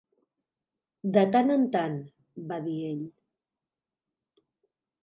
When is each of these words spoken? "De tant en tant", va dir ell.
"De 1.17 1.23
tant 1.35 1.57
en 1.57 1.67
tant", 1.75 1.99
va 2.53 2.59
dir 2.71 2.77
ell. 2.89 3.05